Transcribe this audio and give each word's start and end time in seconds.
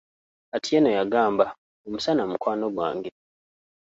Atieno 0.55 0.89
yagamba, 0.99 1.45
Omusana 1.85 2.23
mukwano 2.29 2.65
gwange. 2.75 3.11